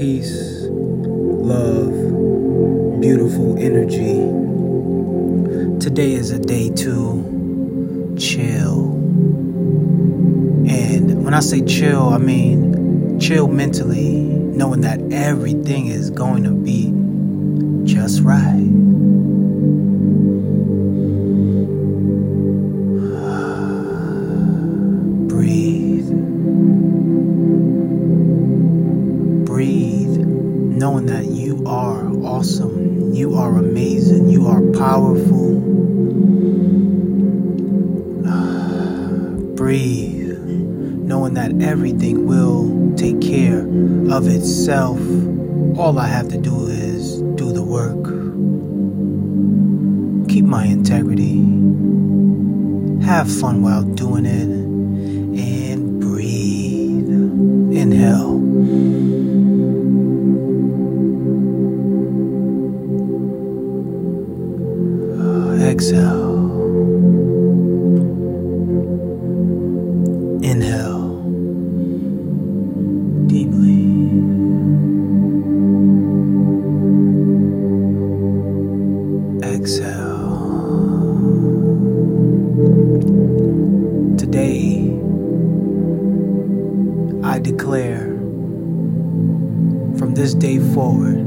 [0.00, 1.92] peace, love,
[3.02, 4.16] beautiful energy.
[5.78, 8.92] Today is a day to chill.
[10.66, 16.52] And when I say chill, I mean chill mentally, knowing that everything is going to
[16.52, 16.94] be
[17.84, 18.89] just right.
[30.80, 35.60] Knowing that you are awesome, you are amazing, you are powerful.
[39.56, 43.60] Breathe, knowing that everything will take care
[44.10, 44.98] of itself.
[45.78, 48.02] All I have to do is do the work.
[50.30, 51.40] Keep my integrity.
[53.04, 54.48] Have fun while doing it.
[54.48, 57.10] And breathe.
[57.76, 58.89] Inhale.
[65.80, 66.36] Exhale.
[70.42, 71.08] Inhale
[73.26, 73.80] deeply.
[79.42, 80.18] Exhale.
[84.18, 85.00] Today,
[87.22, 88.04] I declare
[89.96, 91.24] from this day forward,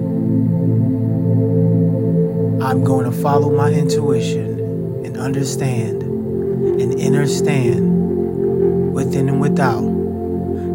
[2.63, 9.81] I'm going to follow my intuition and understand and understand within and without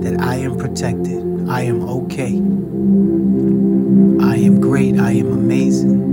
[0.03, 1.49] that I am protected.
[1.49, 2.35] I am okay.
[4.23, 5.01] I am great.
[5.01, 6.08] I am amazing.